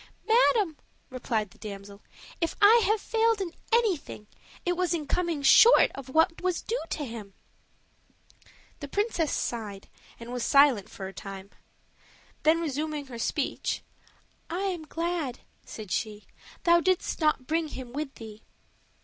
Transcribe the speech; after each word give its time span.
"Madam," 0.27 0.77
replied 1.11 1.51
the 1.51 1.59
damsel, 1.59 2.01
"if 2.41 2.55
I 2.59 2.81
have 2.87 2.99
failed 2.99 3.39
in 3.39 3.53
anything, 3.71 4.25
it 4.65 4.75
was 4.75 4.95
in 4.95 5.05
coming 5.05 5.43
short 5.43 5.91
of 5.93 6.09
what 6.09 6.41
was 6.41 6.63
due 6.63 6.81
to 6.89 7.05
him." 7.05 7.35
The 8.79 8.87
princess 8.87 9.31
sighed 9.31 9.89
and 10.19 10.33
was 10.33 10.43
silent 10.43 10.89
for 10.89 11.05
a 11.05 11.13
time; 11.13 11.51
then 12.41 12.59
resuming 12.59 13.05
her 13.05 13.19
speech: 13.19 13.83
"I 14.49 14.61
am 14.61 14.85
glad," 14.87 15.41
said 15.65 15.91
she, 15.91 16.25
"thou 16.63 16.79
didst 16.81 17.19
not 17.21 17.45
bring 17.45 17.67
him 17.67 17.93
with 17.93 18.15
thee." 18.15 18.41